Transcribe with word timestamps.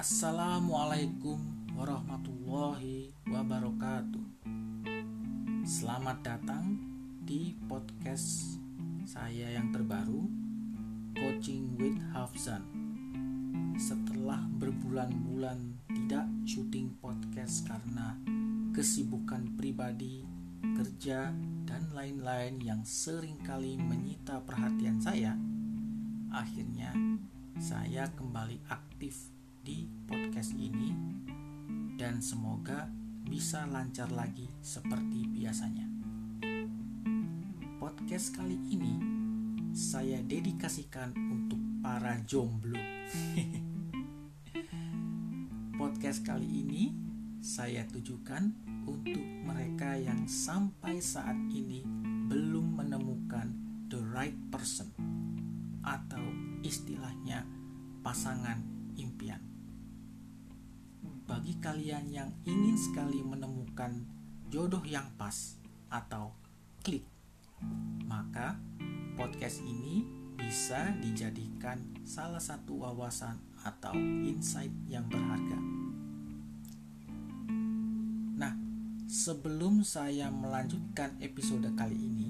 Assalamualaikum 0.00 1.36
warahmatullahi 1.76 3.12
wabarakatuh. 3.28 4.24
Selamat 5.60 6.24
datang 6.24 6.80
di 7.20 7.52
podcast 7.68 8.56
saya 9.04 9.60
yang 9.60 9.68
terbaru, 9.68 10.24
Coaching 11.12 11.76
with 11.76 12.00
Hafzan. 12.16 12.64
Setelah 13.76 14.40
berbulan-bulan 14.56 15.92
tidak 15.92 16.24
syuting 16.48 16.96
podcast 16.96 17.68
karena 17.68 18.16
kesibukan 18.72 19.52
pribadi, 19.52 20.24
kerja, 20.80 21.28
dan 21.68 21.92
lain-lain 21.92 22.56
yang 22.64 22.80
sering 22.88 23.36
kali 23.44 23.76
menyita 23.76 24.40
perhatian 24.48 24.96
saya, 24.96 25.36
akhirnya 26.32 26.88
saya 27.60 28.08
kembali 28.16 28.64
aktif 28.72 29.39
di 29.70 29.86
podcast 30.02 30.50
ini 30.58 30.90
dan 31.94 32.18
semoga 32.18 32.90
bisa 33.22 33.70
lancar 33.70 34.10
lagi 34.10 34.50
seperti 34.58 35.30
biasanya. 35.30 35.86
Podcast 37.78 38.34
kali 38.34 38.58
ini 38.66 38.98
saya 39.70 40.18
dedikasikan 40.26 41.14
untuk 41.14 41.62
para 41.78 42.18
jomblo. 42.26 42.82
Podcast 45.80 46.26
kali 46.26 46.50
ini 46.50 46.90
saya 47.38 47.86
tujukan 47.86 48.50
untuk 48.90 49.22
mereka 49.46 49.94
yang 49.94 50.26
sampai 50.26 50.98
saat 50.98 51.38
ini 51.54 51.86
belum 52.26 52.74
menemukan 52.74 53.54
the 53.86 54.02
right 54.02 54.34
person 54.50 54.90
atau 55.86 56.26
istilahnya 56.66 57.46
pasangan 58.02 58.58
impian. 58.98 59.49
Bagi 61.40 61.56
kalian 61.56 62.12
yang 62.12 62.28
ingin 62.44 62.76
sekali 62.76 63.24
menemukan 63.24 64.04
jodoh 64.52 64.84
yang 64.84 65.08
pas 65.16 65.56
atau 65.88 66.36
klik, 66.84 67.00
maka 68.04 68.60
podcast 69.16 69.64
ini 69.64 70.04
bisa 70.36 70.92
dijadikan 71.00 71.80
salah 72.04 72.44
satu 72.44 72.84
wawasan 72.84 73.40
atau 73.64 73.96
insight 74.20 74.68
yang 74.84 75.08
berharga. 75.08 75.56
Nah, 78.36 78.52
sebelum 79.08 79.80
saya 79.80 80.28
melanjutkan 80.28 81.16
episode 81.24 81.72
kali 81.72 81.96
ini, 81.96 82.28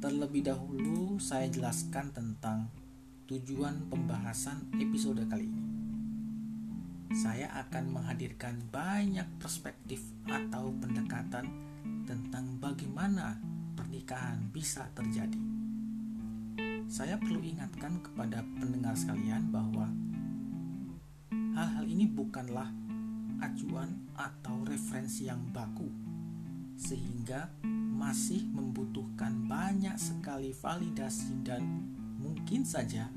terlebih 0.00 0.48
dahulu 0.48 1.20
saya 1.20 1.44
jelaskan 1.52 2.08
tentang 2.16 2.72
tujuan 3.28 3.84
pembahasan 3.92 4.64
episode 4.80 5.28
kali 5.28 5.44
ini. 5.44 5.69
Saya 7.10 7.50
akan 7.66 7.90
menghadirkan 7.90 8.70
banyak 8.70 9.26
perspektif 9.42 9.98
atau 10.30 10.70
pendekatan 10.78 11.42
tentang 12.06 12.54
bagaimana 12.62 13.34
pernikahan 13.74 14.46
bisa 14.54 14.86
terjadi. 14.94 15.42
Saya 16.86 17.18
perlu 17.18 17.42
ingatkan 17.42 17.98
kepada 17.98 18.46
pendengar 18.62 18.94
sekalian 18.94 19.50
bahwa 19.50 19.90
hal-hal 21.58 21.82
ini 21.90 22.06
bukanlah 22.06 22.70
acuan 23.42 24.06
atau 24.14 24.62
referensi 24.62 25.26
yang 25.26 25.50
baku, 25.50 25.90
sehingga 26.78 27.50
masih 27.90 28.46
membutuhkan 28.54 29.50
banyak 29.50 29.98
sekali 29.98 30.54
validasi 30.54 31.42
dan 31.42 31.66
mungkin 32.22 32.62
saja 32.62 33.10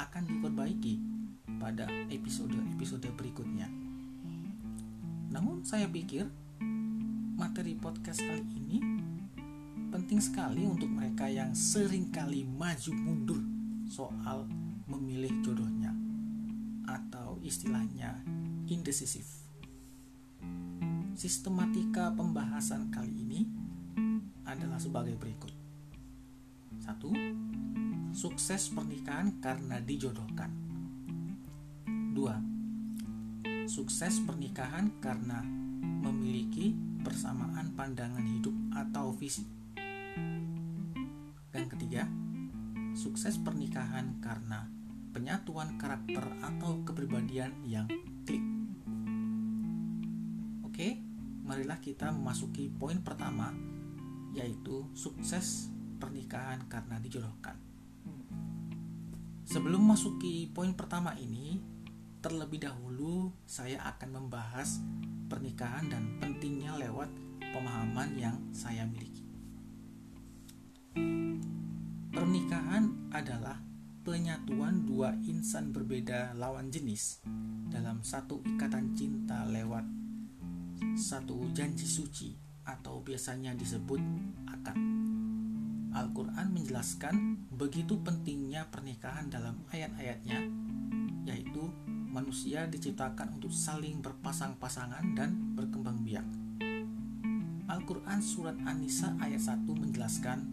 akan 0.00 0.24
diperbaiki 0.32 1.13
pada 1.64 1.88
episode-episode 2.12 3.08
berikutnya. 3.16 3.64
Namun 5.32 5.64
saya 5.64 5.88
pikir 5.88 6.28
materi 7.40 7.72
podcast 7.72 8.20
kali 8.20 8.44
ini 8.52 8.78
penting 9.88 10.20
sekali 10.20 10.68
untuk 10.68 10.92
mereka 10.92 11.24
yang 11.24 11.56
sering 11.56 12.12
kali 12.12 12.44
maju 12.44 12.92
mundur 12.92 13.40
soal 13.88 14.44
memilih 14.92 15.32
jodohnya 15.40 15.96
atau 16.84 17.40
istilahnya 17.40 18.20
indecisive. 18.68 19.32
Sistematika 21.16 22.12
pembahasan 22.12 22.92
kali 22.92 23.08
ini 23.08 23.40
adalah 24.44 24.76
sebagai 24.76 25.16
berikut. 25.16 25.56
Satu, 26.76 27.08
sukses 28.12 28.68
pernikahan 28.68 29.40
karena 29.40 29.80
dijodohkan. 29.80 30.63
2. 32.14 33.66
Sukses 33.66 34.22
pernikahan 34.22 34.94
karena 35.02 35.42
memiliki 35.82 36.70
persamaan 37.02 37.74
pandangan 37.74 38.22
hidup 38.22 38.54
atau 38.70 39.10
visi. 39.10 39.42
Dan 41.50 41.66
ketiga, 41.66 42.06
sukses 42.94 43.34
pernikahan 43.42 44.22
karena 44.22 44.70
penyatuan 45.10 45.74
karakter 45.74 46.22
atau 46.38 46.86
kepribadian 46.86 47.50
yang 47.66 47.90
klik. 48.22 48.46
Oke, 50.62 51.02
marilah 51.42 51.82
kita 51.82 52.14
memasuki 52.14 52.70
poin 52.70 53.02
pertama 53.02 53.50
yaitu 54.34 54.86
sukses 54.94 55.70
pernikahan 55.98 56.62
karena 56.70 56.98
dijodohkan. 57.02 57.58
Sebelum 59.46 59.82
masuki 59.82 60.50
poin 60.50 60.74
pertama 60.74 61.14
ini, 61.14 61.73
Terlebih 62.24 62.64
dahulu, 62.64 63.36
saya 63.44 63.84
akan 63.84 64.16
membahas 64.16 64.80
pernikahan 65.28 65.92
dan 65.92 66.16
pentingnya 66.24 66.72
lewat 66.80 67.12
pemahaman 67.52 68.16
yang 68.16 68.40
saya 68.48 68.88
miliki. 68.88 69.28
Pernikahan 72.08 73.12
adalah 73.12 73.60
penyatuan 74.08 74.88
dua 74.88 75.12
insan 75.28 75.68
berbeda 75.76 76.32
lawan 76.40 76.72
jenis 76.72 77.20
dalam 77.68 78.00
satu 78.00 78.40
ikatan 78.40 78.96
cinta 78.96 79.44
lewat 79.44 79.84
satu 80.96 81.52
janji 81.52 81.84
suci 81.84 82.32
atau 82.64 83.04
biasanya 83.04 83.52
disebut 83.52 84.00
akad. 84.48 84.80
Al-Quran 85.92 86.56
menjelaskan 86.56 87.44
begitu 87.52 88.00
pentingnya 88.00 88.64
pernikahan 88.72 89.28
dalam 89.28 89.60
ayat-ayatnya, 89.68 90.40
manusia 92.14 92.70
diciptakan 92.70 93.42
untuk 93.42 93.50
saling 93.50 93.98
berpasang-pasangan 93.98 95.18
dan 95.18 95.34
berkembang 95.58 95.98
biak. 96.06 96.22
Al-Quran 97.66 98.22
Surat 98.22 98.54
An-Nisa 98.62 99.18
ayat 99.18 99.42
1 99.42 99.66
menjelaskan 99.66 100.46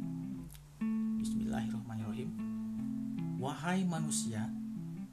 Bismillahirrahmanirrahim 1.22 2.34
Wahai 3.38 3.86
manusia, 3.86 4.50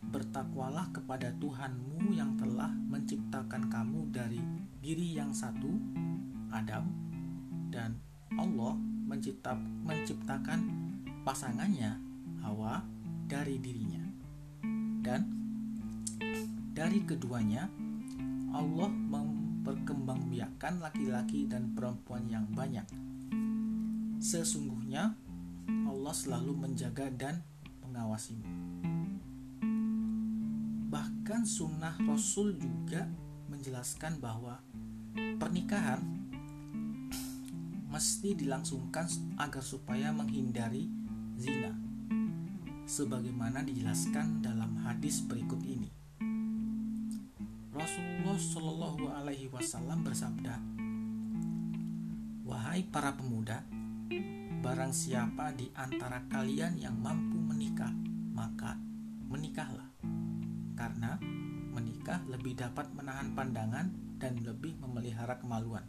bertakwalah 0.09 0.89
kepada 0.89 1.37
Tuhanmu 1.37 2.17
yang 2.17 2.33
telah 2.41 2.73
menciptakan 2.73 3.69
kamu 3.69 4.09
dari 4.09 4.41
diri 4.81 5.21
yang 5.21 5.37
satu, 5.37 5.69
Adam, 6.49 6.89
dan 7.69 7.93
Allah 8.41 8.73
menciptakan 9.85 10.61
pasangannya, 11.29 12.01
Hawa, 12.41 12.81
dari 13.29 13.61
dirinya. 13.61 14.05
Dan 15.05 15.38
dari 16.79 17.03
keduanya, 17.03 17.67
Allah 18.55 18.87
memperkembangbiakan 18.87 20.79
laki-laki 20.79 21.51
dan 21.51 21.75
perempuan 21.75 22.31
yang 22.31 22.47
banyak. 22.55 22.87
Sesungguhnya 24.23 25.19
Allah 25.67 26.15
selalu 26.15 26.55
menjaga 26.55 27.11
dan 27.11 27.43
mengawasimu. 27.83 28.47
Bahkan 30.87 31.43
sunnah 31.43 31.99
Rasul 32.07 32.55
juga 32.55 33.11
menjelaskan 33.51 34.23
bahwa 34.23 34.63
pernikahan 35.19 35.99
mesti 37.91 38.39
dilangsungkan 38.39 39.35
agar 39.35 39.67
supaya 39.67 40.15
menghindari 40.15 40.87
zina 41.35 41.75
sebagaimana 42.87 43.67
dijelaskan 43.67 44.47
dalam 44.47 44.79
hadis 44.87 45.27
berikut 45.27 45.59
ini. 45.67 45.91
Rasulullah 47.79 48.35
Shallallahu 48.35 49.05
Alaihi 49.07 49.47
Wasallam 49.55 50.03
bersabda, 50.03 50.59
"Wahai 52.43 52.83
para 52.91 53.15
pemuda, 53.15 53.63
barang 54.59 54.91
siapa 54.91 55.55
di 55.55 55.71
antara 55.79 56.27
kalian 56.27 56.75
yang 56.75 56.99
mampu 56.99 57.39
menikah, 57.39 57.95
maka 58.35 58.75
menikahlah, 59.31 59.95
karena 60.75 61.23
menikah 61.71 62.19
lebih 62.27 62.59
dapat 62.59 62.91
menahan 62.99 63.31
pandangan 63.39 64.19
dan 64.19 64.43
lebih 64.43 64.75
memelihara 64.83 65.39
kemaluan. 65.39 65.87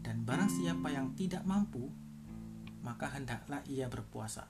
Dan 0.00 0.24
barang 0.24 0.48
siapa 0.48 0.88
yang 0.88 1.12
tidak 1.12 1.44
mampu, 1.44 1.92
maka 2.80 3.12
hendaklah 3.12 3.60
ia 3.68 3.92
berpuasa, 3.92 4.48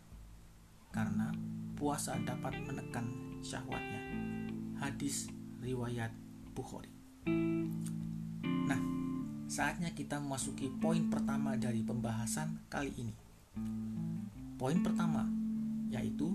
karena 0.95 1.35
puasa 1.75 2.15
dapat 2.23 2.63
menekan 2.63 3.11
syahwatnya." 3.43 4.07
Hadis 4.79 5.35
riwayat 5.61 6.13
Bukhari. 6.57 6.93
Nah, 8.67 8.81
saatnya 9.45 9.93
kita 9.93 10.17
memasuki 10.17 10.73
poin 10.73 11.13
pertama 11.13 11.57
dari 11.61 11.85
pembahasan 11.85 12.65
kali 12.73 12.93
ini. 12.97 13.15
Poin 14.57 14.81
pertama 14.81 15.29
yaitu 15.93 16.35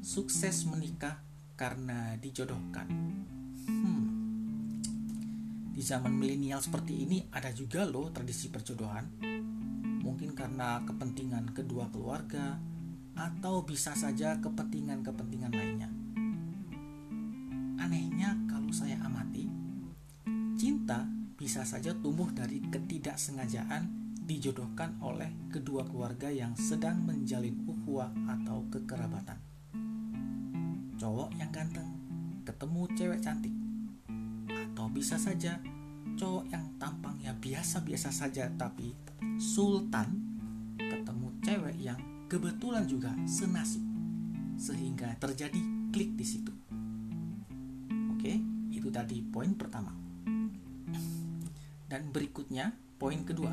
sukses 0.00 0.64
menikah 0.70 1.18
karena 1.58 2.14
dijodohkan. 2.22 2.86
Hmm. 3.66 4.06
Di 5.74 5.82
zaman 5.82 6.14
milenial 6.14 6.62
seperti 6.62 7.02
ini 7.02 7.26
ada 7.34 7.50
juga 7.50 7.82
loh 7.82 8.14
tradisi 8.14 8.50
perjodohan. 8.50 9.06
Mungkin 9.98 10.32
karena 10.38 10.80
kepentingan 10.86 11.52
kedua 11.52 11.90
keluarga 11.90 12.56
atau 13.18 13.66
bisa 13.66 13.98
saja 13.98 14.38
kepentingan-kepentingan 14.38 15.52
lainnya. 15.52 15.90
Anehnya 17.88 18.36
kalau 18.44 18.68
saya 18.68 19.00
amati, 19.00 19.48
cinta 20.60 21.08
bisa 21.40 21.64
saja 21.64 21.96
tumbuh 21.96 22.28
dari 22.36 22.60
ketidaksengajaan 22.60 24.12
dijodohkan 24.28 25.00
oleh 25.00 25.32
kedua 25.48 25.88
keluarga 25.88 26.28
yang 26.28 26.52
sedang 26.52 27.00
menjalin 27.08 27.64
ukhuwah 27.64 28.12
atau 28.28 28.68
kekerabatan. 28.68 29.40
Cowok 31.00 31.32
yang 31.40 31.48
ganteng 31.48 31.88
ketemu 32.44 32.92
cewek 32.92 33.24
cantik, 33.24 33.56
atau 34.52 34.92
bisa 34.92 35.16
saja 35.16 35.56
cowok 36.20 36.44
yang 36.52 36.68
tampangnya 36.76 37.32
biasa-biasa 37.40 38.12
saja 38.12 38.52
tapi 38.60 38.92
sultan 39.40 40.12
ketemu 40.76 41.32
cewek 41.40 41.76
yang 41.80 42.00
kebetulan 42.28 42.84
juga 42.84 43.16
senasib, 43.24 43.80
sehingga 44.60 45.16
terjadi 45.16 45.88
klik 45.88 46.20
di 46.20 46.28
situ. 46.28 46.67
Itu 48.78 48.94
tadi 48.94 49.18
poin 49.26 49.58
pertama. 49.58 49.90
Dan 51.90 52.14
berikutnya 52.14 52.70
poin 52.94 53.26
kedua. 53.26 53.50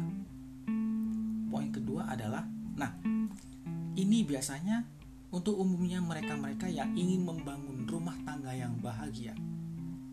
Poin 1.50 1.70
kedua 1.74 2.14
adalah, 2.14 2.46
nah, 2.78 2.94
ini 3.98 4.22
biasanya 4.22 4.86
untuk 5.34 5.58
umumnya 5.58 5.98
mereka-mereka 5.98 6.70
yang 6.70 6.94
ingin 6.94 7.26
membangun 7.26 7.90
rumah 7.90 8.14
tangga 8.22 8.54
yang 8.54 8.78
bahagia 8.78 9.34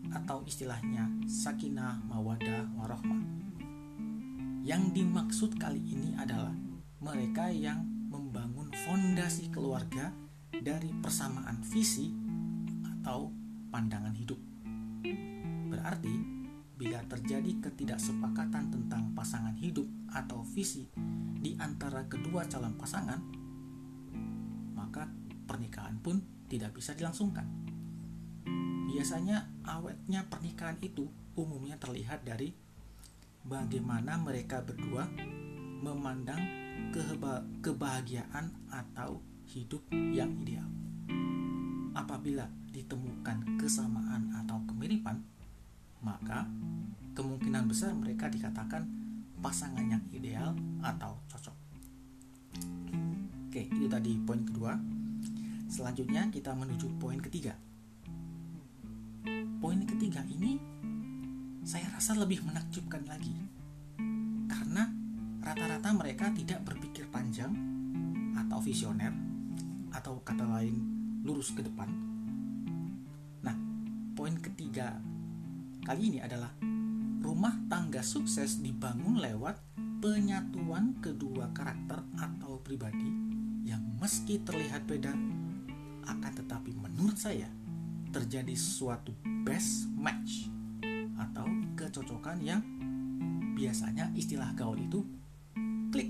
atau 0.09 0.41
istilahnya 0.49 1.09
sakinah 1.29 2.01
mawadah 2.09 2.73
warohmah. 2.73 3.21
Yang 4.65 4.83
dimaksud 4.97 5.51
kali 5.61 5.83
ini 5.83 6.17
adalah 6.17 6.55
mereka 7.03 7.51
yang 7.53 7.85
membangun 8.09 8.71
fondasi 8.87 9.51
keluarga 9.51 10.09
dari 10.49 10.89
persamaan 11.03 11.59
visi 11.61 12.07
atau 12.81 13.27
pandangan 13.67 14.15
hidup. 14.15 14.52
Berarti, 15.69 16.15
bila 16.73 17.03
terjadi 17.05 17.59
ketidaksepakatan 17.63 18.71
tentang 18.73 19.13
pasangan 19.13 19.55
hidup 19.59 19.85
atau 20.09 20.41
visi 20.41 20.89
di 21.43 21.53
antara 21.59 22.07
kedua 22.07 22.47
calon 22.47 22.75
pasangan, 22.79 23.19
maka 24.73 25.07
pernikahan 25.45 25.99
pun 25.99 26.23
tidak 26.47 26.73
bisa 26.73 26.95
dilangsungkan. 26.95 27.45
Biasanya 28.89 29.67
awetnya 29.67 30.25
pernikahan 30.29 30.79
itu 30.79 31.09
umumnya 31.35 31.75
terlihat 31.81 32.23
dari 32.23 32.53
bagaimana 33.43 34.15
mereka 34.21 34.63
berdua 34.63 35.09
memandang 35.83 36.39
kebahagiaan 37.59 38.53
atau 38.71 39.19
hidup 39.51 39.83
yang 39.91 40.31
ideal. 40.39 40.65
Apabila 41.93 42.47
ditemukan 42.73 43.59
kesamaan 43.59 44.33
atau 44.33 44.62
kemiripan, 44.83 45.15
maka 46.03 46.43
kemungkinan 47.15 47.71
besar 47.71 47.95
mereka 47.95 48.27
dikatakan 48.27 48.83
pasangan 49.39 49.79
yang 49.79 50.03
ideal 50.11 50.51
atau 50.83 51.15
cocok. 51.31 51.55
Oke, 53.47 53.63
itu 53.63 53.87
tadi 53.87 54.19
poin 54.27 54.43
kedua. 54.43 54.75
Selanjutnya 55.71 56.27
kita 56.27 56.51
menuju 56.51 56.99
poin 56.99 57.15
ketiga. 57.23 57.55
Poin 59.63 59.79
ketiga 59.87 60.19
ini 60.27 60.59
saya 61.63 61.87
rasa 61.95 62.19
lebih 62.19 62.43
menakjubkan 62.43 63.07
lagi. 63.07 63.39
Karena 64.51 64.83
rata-rata 65.39 65.95
mereka 65.95 66.27
tidak 66.35 66.59
berpikir 66.67 67.07
panjang 67.07 67.55
atau 68.35 68.59
visioner 68.59 69.15
atau 69.95 70.19
kata 70.27 70.43
lain 70.43 70.75
lurus 71.23 71.55
ke 71.55 71.63
depan. 71.63 72.12
Ketiga 74.73 74.97
kali 75.85 76.09
ini 76.09 76.17
adalah 76.17 76.49
rumah 77.21 77.53
tangga 77.69 78.01
sukses 78.01 78.57
dibangun 78.57 79.21
lewat 79.21 79.53
penyatuan 80.01 80.97
kedua 80.97 81.53
karakter 81.53 82.01
atau 82.17 82.57
pribadi 82.57 83.05
yang 83.69 83.85
meski 84.01 84.41
terlihat 84.41 84.89
beda 84.89 85.13
akan 86.09 86.31
tetapi 86.41 86.73
menurut 86.73 87.13
saya 87.21 87.45
terjadi 88.09 88.57
suatu 88.57 89.13
best 89.45 89.93
match 89.93 90.49
atau 91.21 91.45
kecocokan 91.77 92.41
yang 92.41 92.65
biasanya 93.53 94.09
istilah 94.17 94.57
gaul 94.57 94.81
itu 94.81 95.05
klik. 95.93 96.09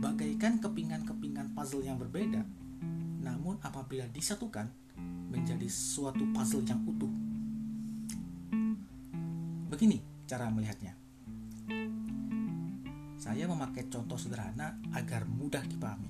Bagaikan 0.00 0.64
kepingan-kepingan 0.64 1.52
puzzle 1.52 1.84
yang 1.84 2.00
berbeda 2.00 2.63
namun 3.44 3.60
apabila 3.60 4.08
disatukan 4.08 4.72
menjadi 5.28 5.68
suatu 5.68 6.24
puzzle 6.32 6.64
yang 6.64 6.80
utuh 6.88 7.12
begini 9.68 10.00
cara 10.24 10.48
melihatnya 10.48 10.96
saya 13.20 13.44
memakai 13.44 13.92
contoh 13.92 14.16
sederhana 14.16 14.80
agar 14.96 15.28
mudah 15.28 15.60
dipahami. 15.64 16.08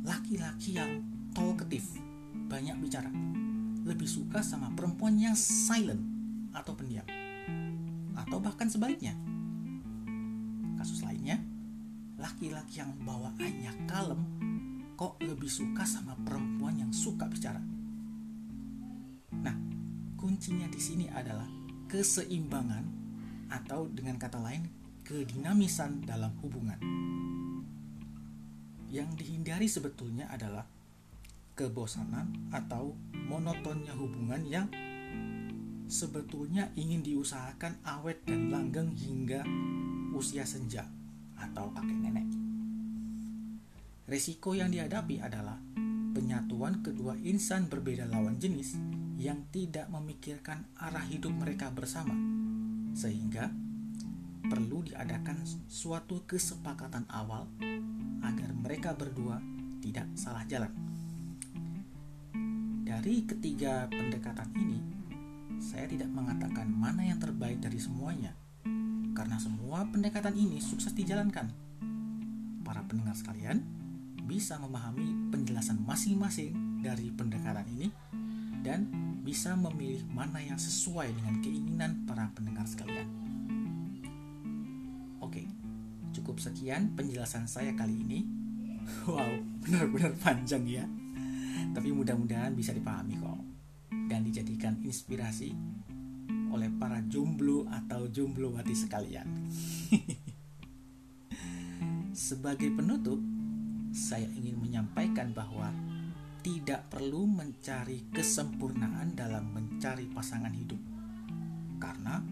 Laki-laki 0.00 0.76
yang 0.76 1.04
talkative, 1.32 1.88
banyak 2.48 2.76
bicara, 2.80 3.12
lebih 3.84 4.08
suka 4.08 4.40
sama 4.40 4.72
perempuan 4.72 5.20
yang 5.20 5.36
silent 5.36 6.00
atau 6.56 6.72
pendiam. 6.72 7.04
Atau 8.16 8.40
bahkan 8.40 8.68
sebaliknya. 8.68 9.12
Kasus 10.80 11.04
lainnya, 11.04 11.36
laki-laki 12.16 12.80
yang 12.80 12.96
bawaannya 13.04 13.72
kalem 13.84 14.20
kok 15.00 15.16
lebih 15.24 15.48
suka 15.48 15.88
sama 15.88 16.12
perempuan 16.12 16.76
yang 16.76 16.92
suka 16.92 17.24
bicara. 17.24 17.56
Nah, 19.32 19.56
kuncinya 20.20 20.68
di 20.68 20.76
sini 20.76 21.08
adalah 21.08 21.48
keseimbangan 21.88 22.84
atau 23.48 23.88
dengan 23.88 24.20
kata 24.20 24.36
lain 24.36 24.68
kedinamisan 25.00 26.04
dalam 26.04 26.36
hubungan. 26.44 26.76
Yang 28.92 29.24
dihindari 29.24 29.72
sebetulnya 29.72 30.28
adalah 30.28 30.68
kebosanan 31.56 32.52
atau 32.52 32.92
monotonnya 33.24 33.96
hubungan 33.96 34.44
yang 34.44 34.68
sebetulnya 35.88 36.76
ingin 36.76 37.00
diusahakan 37.00 37.80
awet 37.88 38.20
dan 38.28 38.52
langgeng 38.52 38.92
hingga 38.92 39.48
usia 40.12 40.44
senja 40.44 40.84
atau 41.40 41.72
kakek 41.72 41.96
nenek. 42.04 42.39
Resiko 44.10 44.58
yang 44.58 44.74
dihadapi 44.74 45.22
adalah 45.22 45.54
penyatuan 46.10 46.82
kedua 46.82 47.14
insan 47.22 47.70
berbeda 47.70 48.10
lawan 48.10 48.42
jenis 48.42 48.74
yang 49.14 49.46
tidak 49.54 49.86
memikirkan 49.86 50.66
arah 50.82 51.06
hidup 51.06 51.30
mereka 51.30 51.70
bersama, 51.70 52.10
sehingga 52.90 53.54
perlu 54.50 54.82
diadakan 54.82 55.46
suatu 55.70 56.26
kesepakatan 56.26 57.06
awal 57.06 57.46
agar 58.26 58.50
mereka 58.50 58.98
berdua 58.98 59.38
tidak 59.78 60.10
salah 60.18 60.42
jalan. 60.50 60.74
Dari 62.82 63.30
ketiga 63.30 63.86
pendekatan 63.94 64.50
ini, 64.58 64.82
saya 65.62 65.86
tidak 65.86 66.10
mengatakan 66.10 66.66
mana 66.66 67.06
yang 67.06 67.22
terbaik 67.22 67.62
dari 67.62 67.78
semuanya, 67.78 68.34
karena 69.14 69.38
semua 69.38 69.86
pendekatan 69.86 70.34
ini 70.34 70.58
sukses 70.58 70.90
dijalankan. 70.98 71.46
Para 72.66 72.82
pendengar 72.90 73.14
sekalian 73.14 73.79
bisa 74.30 74.54
memahami 74.62 75.34
penjelasan 75.34 75.82
masing-masing 75.82 76.78
dari 76.78 77.10
pendekatan 77.10 77.66
ini 77.74 77.90
dan 78.62 78.86
bisa 79.26 79.58
memilih 79.58 80.06
mana 80.14 80.38
yang 80.38 80.62
sesuai 80.62 81.10
dengan 81.10 81.42
keinginan 81.42 82.06
para 82.06 82.30
pendengar 82.38 82.70
sekalian. 82.70 83.30
Cukup 86.10 86.42
sekian 86.42 86.98
penjelasan 86.98 87.46
saya 87.46 87.74
kali 87.74 88.06
ini. 88.06 88.20
Wow, 89.06 89.38
benar-benar 89.62 90.10
panjang 90.18 90.66
ya. 90.66 90.82
Tapi 91.70 91.94
mudah-mudahan 91.94 92.58
bisa 92.58 92.74
dipahami 92.74 93.22
kok 93.22 93.38
dan 94.10 94.26
dijadikan 94.26 94.82
inspirasi 94.82 95.54
oleh 96.50 96.66
para 96.74 96.98
jomblo 97.06 97.70
atau 97.70 98.10
jomblowati 98.10 98.74
sekalian. 98.74 99.30
Sebagai 102.30 102.74
penutup, 102.74 103.22
saya 103.90 104.26
ingin 104.38 104.58
menyampaikan 104.58 105.34
bahwa 105.34 105.70
tidak 106.40 106.88
perlu 106.88 107.28
mencari 107.28 108.08
kesempurnaan 108.08 109.12
dalam 109.12 109.52
mencari 109.52 110.08
pasangan 110.08 110.54
hidup, 110.54 110.80
karena 111.76 112.24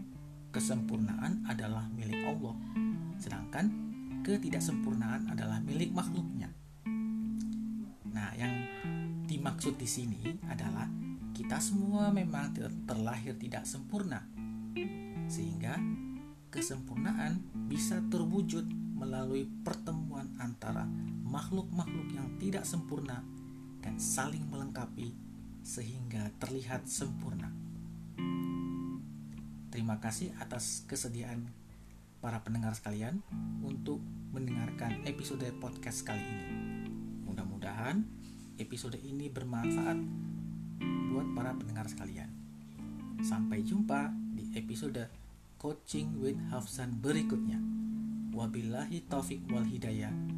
kesempurnaan 0.48 1.44
adalah 1.44 1.84
milik 1.92 2.24
Allah, 2.24 2.56
sedangkan 3.20 3.68
ketidaksempurnaan 4.24 5.28
adalah 5.28 5.60
milik 5.60 5.92
makhluknya. 5.92 6.48
Nah, 8.08 8.32
yang 8.32 8.54
dimaksud 9.28 9.76
di 9.76 9.84
sini 9.84 10.40
adalah 10.48 10.88
kita 11.36 11.60
semua 11.60 12.08
memang 12.08 12.56
terlahir 12.88 13.36
tidak 13.36 13.68
sempurna, 13.68 14.24
sehingga 15.28 15.76
kesempurnaan 16.48 17.44
bisa 17.68 18.00
terwujud 18.08 18.64
melalui 18.96 19.46
pertemuan 19.62 20.32
antara 20.40 20.88
makhluk-makhluk 21.28 22.08
yang 22.16 22.28
tidak 22.40 22.64
sempurna 22.64 23.20
dan 23.84 24.00
saling 24.00 24.48
melengkapi 24.48 25.12
sehingga 25.60 26.32
terlihat 26.40 26.88
sempurna. 26.88 27.52
Terima 29.68 30.00
kasih 30.00 30.32
atas 30.40 30.88
kesediaan 30.88 31.52
para 32.18 32.40
pendengar 32.42 32.72
sekalian 32.74 33.20
untuk 33.60 34.00
mendengarkan 34.32 35.04
episode 35.04 35.44
podcast 35.60 36.02
kali 36.02 36.24
ini. 36.24 36.46
Mudah-mudahan 37.28 38.02
episode 38.58 38.96
ini 39.04 39.28
bermanfaat 39.28 40.00
buat 41.12 41.28
para 41.36 41.54
pendengar 41.54 41.86
sekalian. 41.86 42.32
Sampai 43.20 43.62
jumpa 43.62 44.10
di 44.34 44.50
episode 44.56 45.06
Coaching 45.58 46.22
with 46.22 46.38
Hafsan 46.48 46.98
berikutnya. 47.02 47.58
Wabillahi 48.34 49.04
taufik 49.10 49.42
wal 49.50 49.66
hidayah. 49.66 50.37